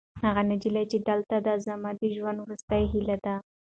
هغه 0.23 0.41
نجلۍ 0.51 0.85
چې 0.91 0.97
دلته 1.09 1.35
ده، 1.45 1.53
زما 1.65 1.89
د 1.99 2.03
ژوند 2.15 2.37
وروستۍ 2.41 2.83
هیله 2.93 3.17
ده. 3.25 3.35